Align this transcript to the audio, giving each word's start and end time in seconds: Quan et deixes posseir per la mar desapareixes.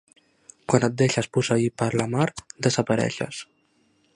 Quan 0.71 0.85
et 0.87 0.95
deixes 1.01 1.27
posseir 1.37 1.67
per 1.81 1.89
la 2.03 2.07
mar 2.15 2.27
desapareixes. 2.69 3.45